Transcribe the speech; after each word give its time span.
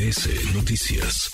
MBS 0.00 0.54
Noticias. 0.54 1.30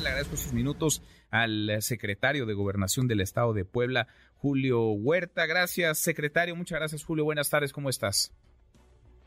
Le 0.00 0.08
agradezco 0.08 0.36
sus 0.36 0.52
minutos 0.52 1.02
al 1.30 1.82
secretario 1.82 2.46
de 2.46 2.54
Gobernación 2.54 3.08
del 3.08 3.20
Estado 3.20 3.52
de 3.54 3.64
Puebla, 3.64 4.06
Julio 4.36 4.92
Huerta. 4.92 5.46
Gracias, 5.46 5.98
secretario. 5.98 6.54
Muchas 6.54 6.78
gracias, 6.78 7.04
Julio. 7.04 7.24
Buenas 7.24 7.50
tardes. 7.50 7.72
¿Cómo 7.72 7.88
estás? 7.88 8.32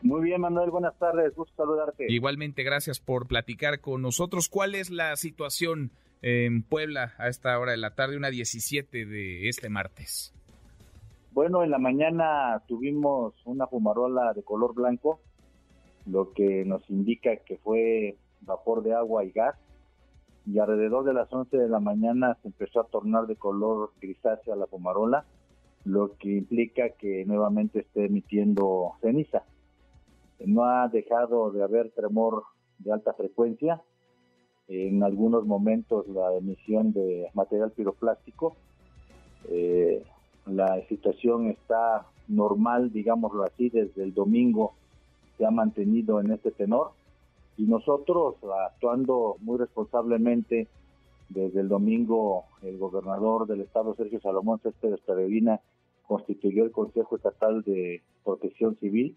Muy 0.01 0.23
bien, 0.23 0.39
Manuel. 0.39 0.71
Buenas 0.71 0.97
tardes. 0.97 1.35
Gusto 1.35 1.53
saludarte. 1.57 2.05
Igualmente, 2.07 2.63
gracias 2.63 3.01
por 3.01 3.27
platicar 3.27 3.81
con 3.81 4.01
nosotros. 4.01 4.47
¿Cuál 4.47 4.75
es 4.75 4.89
la 4.89 5.17
situación 5.17 5.91
en 6.21 6.63
Puebla 6.63 7.13
a 7.17 7.27
esta 7.27 7.59
hora 7.59 7.71
de 7.71 7.77
la 7.77 7.93
tarde, 7.93 8.15
una 8.15 8.29
17 8.29 9.05
de 9.05 9.49
este 9.49 9.67
martes? 9.67 10.33
Bueno, 11.31 11.61
en 11.61 11.71
la 11.71 11.77
mañana 11.79 12.63
tuvimos 12.69 13.33
una 13.43 13.67
fumarola 13.67 14.31
de 14.33 14.43
color 14.43 14.73
blanco, 14.73 15.19
lo 16.05 16.31
que 16.31 16.63
nos 16.63 16.89
indica 16.89 17.35
que 17.45 17.57
fue 17.57 18.15
vapor 18.45 18.83
de 18.83 18.93
agua 18.93 19.23
y 19.23 19.31
gas. 19.31 19.55
Y 20.45 20.59
alrededor 20.59 21.03
de 21.05 21.13
las 21.13 21.31
11 21.33 21.57
de 21.57 21.69
la 21.69 21.79
mañana 21.79 22.37
se 22.41 22.49
empezó 22.49 22.81
a 22.81 22.87
tornar 22.87 23.25
de 23.25 23.35
color 23.35 23.91
grisácea 23.99 24.55
la 24.55 24.67
fumarola, 24.67 25.25
lo 25.85 26.15
que 26.17 26.37
implica 26.37 26.89
que 26.89 27.25
nuevamente 27.25 27.79
esté 27.79 28.05
emitiendo 28.05 28.93
ceniza. 29.01 29.43
No 30.39 30.65
ha 30.65 30.87
dejado 30.87 31.51
de 31.51 31.63
haber 31.63 31.91
tremor 31.91 32.43
de 32.79 32.93
alta 32.93 33.13
frecuencia, 33.13 33.81
en 34.67 35.03
algunos 35.03 35.45
momentos 35.45 36.07
la 36.07 36.33
emisión 36.35 36.91
de 36.91 37.29
material 37.33 37.71
piroplástico. 37.71 38.55
Eh, 39.49 40.03
la 40.47 40.81
situación 40.87 41.47
está 41.47 42.05
normal, 42.27 42.91
digámoslo 42.91 43.43
así, 43.43 43.69
desde 43.69 44.03
el 44.03 44.13
domingo 44.13 44.73
se 45.37 45.45
ha 45.45 45.51
mantenido 45.51 46.19
en 46.21 46.31
este 46.31 46.51
tenor 46.51 46.91
y 47.57 47.63
nosotros 47.63 48.35
actuando 48.67 49.37
muy 49.39 49.57
responsablemente 49.57 50.67
desde 51.29 51.61
el 51.61 51.69
domingo 51.69 52.45
el 52.61 52.77
gobernador 52.77 53.47
del 53.47 53.61
estado 53.61 53.95
Sergio 53.95 54.19
Salomón 54.21 54.59
Céspedes 54.59 54.99
Peregrina 55.01 55.61
constituyó 56.07 56.63
el 56.63 56.71
Consejo 56.71 57.15
Estatal 57.15 57.63
de 57.63 58.01
Protección 58.23 58.75
Civil 58.77 59.15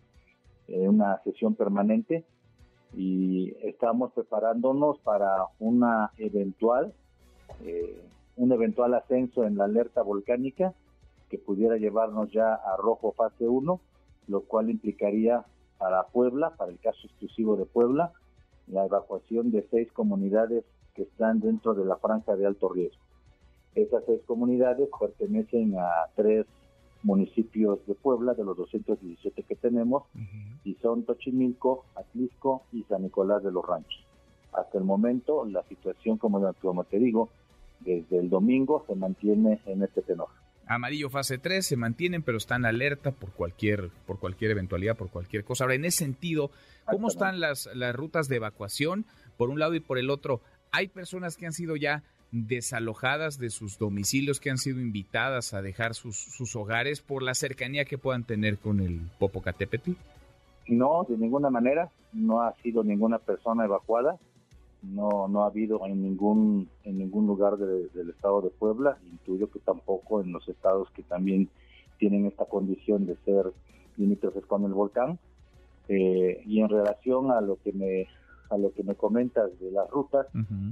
en 0.68 0.88
una 0.88 1.20
sesión 1.22 1.54
permanente 1.54 2.24
y 2.96 3.54
estamos 3.62 4.12
preparándonos 4.12 4.98
para 5.00 5.44
una 5.58 6.10
eventual 6.16 6.94
eh, 7.64 8.02
un 8.36 8.52
eventual 8.52 8.94
ascenso 8.94 9.44
en 9.44 9.56
la 9.56 9.64
alerta 9.64 10.02
volcánica 10.02 10.72
que 11.28 11.38
pudiera 11.38 11.76
llevarnos 11.76 12.30
ya 12.32 12.54
a 12.54 12.76
rojo 12.76 13.12
fase 13.12 13.46
1, 13.46 13.80
lo 14.28 14.40
cual 14.42 14.70
implicaría 14.70 15.44
para 15.76 16.04
Puebla, 16.04 16.54
para 16.56 16.70
el 16.70 16.78
caso 16.78 16.98
exclusivo 17.04 17.56
de 17.56 17.66
Puebla, 17.66 18.12
la 18.70 18.86
evacuación 18.86 19.50
de 19.50 19.66
seis 19.70 19.90
comunidades 19.92 20.64
que 20.94 21.02
están 21.02 21.40
dentro 21.40 21.74
de 21.74 21.84
la 21.84 21.96
franja 21.96 22.36
de 22.36 22.46
alto 22.46 22.68
riesgo. 22.68 23.00
Esas 23.74 24.02
seis 24.06 24.20
comunidades 24.26 24.88
pertenecen 24.98 25.78
a 25.78 25.88
tres 26.16 26.46
municipios 27.02 27.78
de 27.86 27.94
Puebla, 27.94 28.34
de 28.34 28.44
los 28.44 28.56
217 28.56 29.42
que 29.44 29.54
tenemos, 29.54 30.04
y 30.64 30.74
son 30.76 31.04
Tochimilco, 31.04 31.84
Atlisco 31.94 32.62
y 32.72 32.82
San 32.84 33.02
Nicolás 33.02 33.42
de 33.44 33.52
los 33.52 33.64
Ranchos. 33.64 34.04
Hasta 34.52 34.78
el 34.78 34.84
momento, 34.84 35.44
la 35.44 35.62
situación, 35.64 36.18
como, 36.18 36.52
como 36.54 36.84
te 36.84 36.98
digo, 36.98 37.28
desde 37.80 38.18
el 38.18 38.28
domingo 38.28 38.84
se 38.88 38.96
mantiene 38.96 39.60
en 39.66 39.84
este 39.84 40.02
tenor 40.02 40.28
amarillo 40.68 41.10
fase 41.10 41.38
3 41.38 41.66
se 41.66 41.76
mantienen, 41.76 42.22
pero 42.22 42.38
están 42.38 42.64
alerta 42.64 43.10
por 43.10 43.30
cualquier, 43.32 43.90
por 44.06 44.18
cualquier 44.18 44.52
eventualidad, 44.52 44.96
por 44.96 45.10
cualquier 45.10 45.44
cosa. 45.44 45.64
Ahora, 45.64 45.74
en 45.74 45.84
ese 45.84 46.04
sentido, 46.04 46.50
¿cómo 46.84 47.08
están 47.08 47.40
las, 47.40 47.68
las 47.74 47.94
rutas 47.94 48.28
de 48.28 48.36
evacuación 48.36 49.06
por 49.36 49.50
un 49.50 49.58
lado 49.58 49.74
y 49.74 49.80
por 49.80 49.98
el 49.98 50.10
otro? 50.10 50.40
¿Hay 50.70 50.88
personas 50.88 51.36
que 51.36 51.46
han 51.46 51.52
sido 51.52 51.76
ya 51.76 52.02
desalojadas 52.30 53.38
de 53.38 53.48
sus 53.48 53.78
domicilios, 53.78 54.38
que 54.38 54.50
han 54.50 54.58
sido 54.58 54.80
invitadas 54.80 55.54
a 55.54 55.62
dejar 55.62 55.94
sus, 55.94 56.16
sus 56.16 56.54
hogares 56.56 57.00
por 57.00 57.22
la 57.22 57.34
cercanía 57.34 57.86
que 57.86 57.96
puedan 57.96 58.24
tener 58.24 58.58
con 58.58 58.80
el 58.80 59.00
Popocatépetl? 59.18 59.92
No, 60.68 61.06
de 61.08 61.16
ninguna 61.16 61.48
manera. 61.48 61.90
No 62.12 62.42
ha 62.42 62.54
sido 62.62 62.84
ninguna 62.84 63.18
persona 63.18 63.64
evacuada 63.64 64.18
no 64.82 65.28
no 65.28 65.42
ha 65.42 65.46
habido 65.46 65.84
en 65.86 66.02
ningún 66.02 66.68
en 66.84 66.98
ningún 66.98 67.26
lugar 67.26 67.56
del 67.56 68.10
estado 68.10 68.42
de 68.42 68.50
Puebla 68.50 68.98
intuyo 69.04 69.50
que 69.50 69.58
tampoco 69.58 70.20
en 70.22 70.32
los 70.32 70.48
estados 70.48 70.88
que 70.92 71.02
también 71.02 71.48
tienen 71.98 72.26
esta 72.26 72.44
condición 72.44 73.06
de 73.06 73.16
ser 73.24 73.52
limítrofes 73.96 74.46
con 74.46 74.64
el 74.64 74.72
volcán. 74.72 75.18
Eh, 75.88 76.42
y 76.46 76.60
en 76.60 76.68
relación 76.68 77.30
a 77.30 77.40
lo 77.40 77.56
que 77.62 77.72
me 77.72 78.06
a 78.50 78.58
lo 78.58 78.72
que 78.72 78.82
me 78.82 78.94
comentas 78.94 79.58
de 79.58 79.70
las 79.70 79.88
rutas 79.90 80.26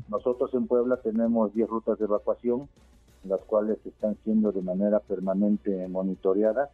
nosotros 0.09 0.53
en 0.55 0.67
Puebla 0.67 0.99
tenemos 0.99 1.55
10 1.55 1.69
rutas 1.69 1.99
de 1.99 2.05
evacuación 2.05 2.69
las 3.25 3.41
cuales 3.41 3.79
están 3.85 4.17
siendo 4.25 4.53
de 4.53 4.61
manera 4.61 5.01
permanente 5.01 5.89
monitoreadas 5.89 6.71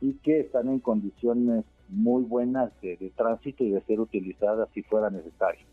y 0.00 0.14
que 0.14 0.40
están 0.40 0.68
en 0.68 0.78
condiciones 0.78 1.64
muy 1.88 2.22
buenas 2.22 2.72
de 2.80 3.12
tránsito 3.16 3.64
y 3.64 3.70
de 3.70 3.80
ser 3.82 4.00
utilizadas 4.00 4.68
si 4.72 4.82
fuera 4.82 5.10
necesario 5.10 5.66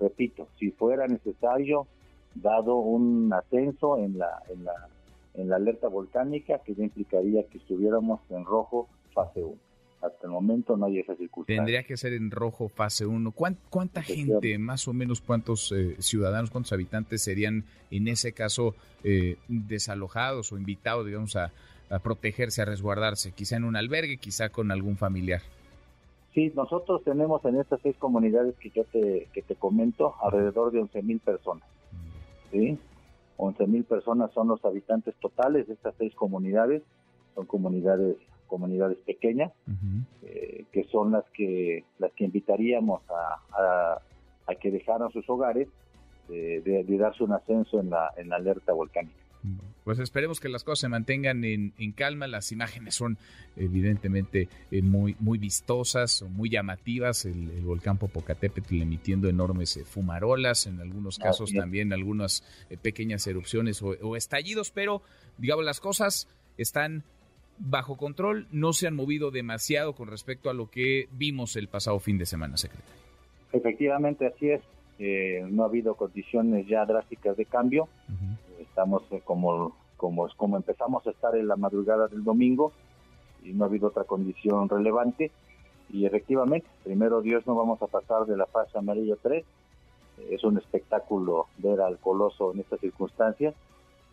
repito, 0.00 0.48
si 0.58 0.70
fuera 0.70 1.06
necesario, 1.06 1.86
dado 2.34 2.76
un 2.76 3.32
ascenso 3.32 3.98
en 3.98 4.18
la, 4.18 4.42
en 4.48 4.64
la, 4.64 4.88
en 5.34 5.48
la 5.48 5.56
alerta 5.56 5.88
volcánica, 5.88 6.58
que 6.64 6.74
ya 6.74 6.84
implicaría 6.84 7.44
que 7.44 7.58
estuviéramos 7.58 8.20
en 8.30 8.44
rojo 8.44 8.88
fase 9.12 9.42
1. 9.42 9.54
Hasta 10.02 10.26
el 10.26 10.32
momento 10.32 10.76
no 10.76 10.84
hay 10.86 10.98
esa 10.98 11.16
circunstancia. 11.16 11.56
Tendría 11.56 11.82
que 11.84 11.96
ser 11.96 12.12
en 12.12 12.30
rojo 12.30 12.68
fase 12.68 13.06
1. 13.06 13.32
¿Cuánta, 13.32 14.02
gente, 14.02 14.58
más 14.58 14.86
o 14.86 14.92
menos 14.92 15.22
cuántos 15.22 15.72
eh, 15.72 15.96
ciudadanos, 15.98 16.50
cuántos 16.50 16.72
habitantes 16.72 17.22
serían 17.22 17.64
en 17.90 18.08
ese 18.08 18.32
caso 18.32 18.74
eh, 19.02 19.36
desalojados 19.48 20.52
o 20.52 20.58
invitados, 20.58 21.06
digamos, 21.06 21.36
a, 21.36 21.52
a 21.88 21.98
protegerse, 22.00 22.60
a 22.60 22.66
resguardarse? 22.66 23.32
Quizá 23.32 23.56
en 23.56 23.64
un 23.64 23.76
albergue, 23.76 24.18
quizá 24.18 24.50
con 24.50 24.70
algún 24.70 24.98
familiar. 24.98 25.40
Sí, 26.34 26.52
nosotros 26.56 27.04
tenemos 27.04 27.44
en 27.44 27.60
estas 27.60 27.80
seis 27.80 27.96
comunidades 27.96 28.56
que 28.58 28.70
yo 28.70 28.84
te, 28.84 29.28
que 29.32 29.42
te 29.42 29.54
comento 29.54 30.16
alrededor 30.20 30.72
de 30.72 30.80
11 30.80 31.02
mil 31.02 31.20
personas. 31.20 31.68
¿sí? 32.50 32.76
11 33.36 33.66
mil 33.68 33.84
personas 33.84 34.32
son 34.32 34.48
los 34.48 34.64
habitantes 34.64 35.14
totales 35.20 35.68
de 35.68 35.74
estas 35.74 35.94
seis 35.96 36.14
comunidades. 36.14 36.82
Son 37.34 37.46
comunidades 37.46 38.16
comunidades 38.46 38.98
pequeñas 38.98 39.52
eh, 40.22 40.64
que 40.70 40.84
son 40.84 41.12
las 41.12 41.24
que 41.30 41.84
las 41.98 42.12
que 42.12 42.24
invitaríamos 42.24 43.02
a, 43.10 44.00
a, 44.46 44.54
que 44.54 44.70
dejaran 44.70 45.10
sus 45.10 45.28
hogares 45.28 45.66
de, 46.28 46.60
de, 46.60 46.98
darse 46.98 47.24
un 47.24 47.32
ascenso 47.32 47.80
en 47.80 47.90
la, 47.90 48.12
en 48.16 48.28
la 48.28 48.36
alerta 48.36 48.72
volcánica. 48.72 49.23
Pues 49.84 49.98
esperemos 49.98 50.40
que 50.40 50.48
las 50.48 50.64
cosas 50.64 50.80
se 50.80 50.88
mantengan 50.88 51.44
en, 51.44 51.72
calma. 51.92 52.26
Las 52.26 52.50
imágenes 52.52 52.94
son 52.94 53.18
evidentemente 53.54 54.48
eh, 54.70 54.80
muy, 54.80 55.14
muy 55.20 55.36
vistosas, 55.38 56.24
muy 56.30 56.48
llamativas. 56.48 57.26
El, 57.26 57.50
volcán 57.62 57.98
Popocatépetl 57.98 58.80
emitiendo 58.80 59.28
enormes 59.28 59.76
eh, 59.76 59.84
fumarolas, 59.84 60.66
en 60.66 60.80
algunos 60.80 61.18
casos 61.18 61.52
también 61.52 61.92
algunas 61.92 62.42
eh, 62.70 62.78
pequeñas 62.78 63.26
erupciones 63.26 63.82
o, 63.82 64.16
estallidos, 64.16 64.70
pero 64.70 65.02
digamos 65.36 65.64
las 65.64 65.80
cosas 65.80 66.28
están 66.56 67.02
bajo 67.58 67.96
control, 67.96 68.46
no 68.50 68.72
se 68.72 68.86
han 68.86 68.94
movido 68.94 69.30
demasiado 69.30 69.94
con 69.94 70.08
respecto 70.08 70.48
a 70.48 70.54
lo 70.54 70.70
que 70.70 71.08
vimos 71.12 71.56
el 71.56 71.68
pasado 71.68 72.00
fin 72.00 72.16
de 72.16 72.26
semana, 72.26 72.56
secretario. 72.56 72.94
Efectivamente, 73.52 74.26
así 74.26 74.50
es. 74.50 74.62
no 75.52 75.62
ha 75.62 75.66
habido 75.66 75.94
condiciones 75.94 76.66
ya 76.66 76.84
drásticas 76.86 77.36
de 77.36 77.44
cambio 77.44 77.88
estamos 78.74 79.04
eh, 79.12 79.22
como, 79.24 79.72
como, 79.96 80.28
como 80.36 80.56
empezamos 80.56 81.06
a 81.06 81.10
estar 81.10 81.36
en 81.36 81.46
la 81.46 81.54
madrugada 81.54 82.08
del 82.08 82.24
domingo 82.24 82.72
y 83.44 83.52
no 83.52 83.64
ha 83.64 83.68
habido 83.68 83.86
otra 83.86 84.02
condición 84.02 84.68
relevante. 84.68 85.30
Y 85.90 86.06
efectivamente, 86.06 86.66
primero 86.82 87.22
Dios 87.22 87.46
no 87.46 87.54
vamos 87.54 87.80
a 87.82 87.86
pasar 87.86 88.26
de 88.26 88.36
la 88.36 88.46
fase 88.46 88.76
amarillo 88.76 89.16
3. 89.22 89.44
Es 90.28 90.42
un 90.42 90.58
espectáculo 90.58 91.46
ver 91.58 91.80
al 91.80 91.98
coloso 91.98 92.52
en 92.52 92.60
estas 92.60 92.80
circunstancias. 92.80 93.54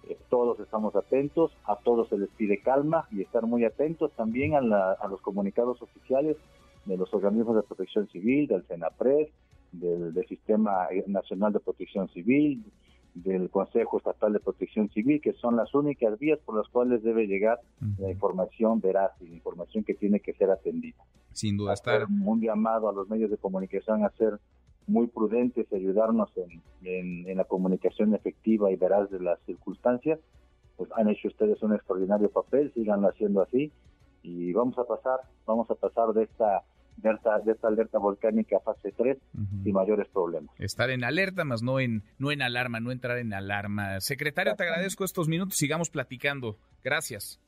Eh, 0.07 0.17
todos 0.29 0.59
estamos 0.59 0.95
atentos, 0.95 1.51
a 1.65 1.77
todos 1.77 2.09
se 2.09 2.19
les 2.19 2.29
pide 2.29 2.61
calma 2.61 3.07
y 3.09 3.21
estar 3.21 3.47
muy 3.47 3.65
atentos 3.65 4.11
también 4.11 4.53
a, 4.53 4.91
a 4.91 5.07
los 5.07 5.21
comunicados 5.21 5.81
oficiales 5.81 6.37
de 6.85 6.97
los 6.97 7.11
organismos 7.15 7.55
de 7.55 7.63
protección 7.63 8.07
civil, 8.09 8.47
del 8.47 8.63
CENAPRED, 8.63 9.27
del, 9.71 10.13
del 10.13 10.27
Sistema 10.27 10.87
Nacional 11.07 11.51
de 11.51 11.59
Protección 11.61 12.09
Civil, 12.09 12.63
del 13.13 13.49
Consejo 13.49 13.97
Estatal 13.97 14.33
de 14.33 14.39
Protección 14.39 14.89
Civil, 14.89 15.21
que 15.21 15.33
son 15.33 15.55
las 15.55 15.73
únicas 15.73 16.17
vías 16.17 16.39
por 16.45 16.57
las 16.57 16.67
cuales 16.69 17.03
debe 17.03 17.27
llegar 17.27 17.59
la 17.99 18.09
información 18.09 18.79
veraz 18.79 19.11
y 19.21 19.27
la 19.27 19.35
información 19.35 19.83
que 19.83 19.93
tiene 19.93 20.19
que 20.19 20.33
ser 20.33 20.49
atendida. 20.49 21.03
Sin 21.33 21.57
duda, 21.57 21.73
estar 21.73 22.05
un 22.05 22.41
llamado 22.41 22.89
a 22.89 22.93
los 22.93 23.09
medios 23.09 23.29
de 23.29 23.37
comunicación 23.37 24.05
a 24.05 24.09
ser 24.11 24.39
muy 24.87 25.07
prudentes 25.07 25.67
y 25.71 25.75
ayudarnos 25.75 26.29
en, 26.37 27.27
en, 27.27 27.37
la 27.37 27.45
comunicación 27.45 28.13
efectiva 28.15 28.71
y 28.71 28.75
veraz 28.75 29.09
de 29.09 29.19
las 29.19 29.39
circunstancias. 29.45 30.19
Pues 30.77 30.89
han 30.95 31.09
hecho 31.09 31.27
ustedes 31.27 31.61
un 31.61 31.73
extraordinario 31.73 32.29
papel, 32.29 32.71
síganlo 32.73 33.09
haciendo 33.09 33.41
así 33.41 33.71
y 34.23 34.51
vamos 34.53 34.77
a 34.77 34.83
pasar, 34.83 35.19
vamos 35.45 35.69
a 35.69 35.75
pasar 35.75 36.13
de 36.13 36.23
esta 36.23 36.63
de 36.97 37.11
esta, 37.11 37.39
de 37.39 37.51
esta 37.51 37.67
alerta 37.67 37.97
volcánica 37.97 38.59
fase 38.59 38.93
3 38.95 39.17
y 39.65 39.71
mayores 39.71 40.07
problemas. 40.09 40.53
Estar 40.59 40.89
en 40.89 41.03
alerta, 41.03 41.43
más 41.43 41.61
no 41.61 41.79
en, 41.79 42.03
no 42.17 42.31
en 42.31 42.41
alarma, 42.41 42.79
no 42.79 42.91
entrar 42.91 43.17
en 43.17 43.33
alarma. 43.33 43.99
Secretario, 44.01 44.55
te 44.55 44.63
agradezco 44.63 45.03
estos 45.03 45.27
minutos, 45.27 45.57
sigamos 45.57 45.89
platicando. 45.89 46.57
Gracias. 46.83 47.39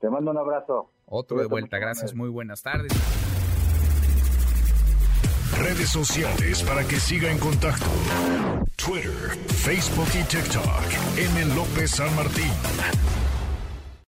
Te 0.00 0.08
mando 0.08 0.30
un 0.30 0.38
abrazo. 0.38 0.90
Otro 1.06 1.38
de 1.38 1.46
vuelta, 1.46 1.78
gracias, 1.78 2.14
muy 2.14 2.28
buenas 2.28 2.62
tardes. 2.62 2.92
Redes 5.58 5.88
sociales 5.88 6.62
para 6.62 6.86
que 6.86 6.96
siga 6.96 7.30
en 7.32 7.38
contacto: 7.38 7.86
Twitter, 8.76 9.36
Facebook 9.48 10.08
y 10.14 10.22
TikTok. 10.24 10.84
M. 11.16 11.54
López 11.56 11.90
San 11.90 12.14
Martín. 12.14 12.52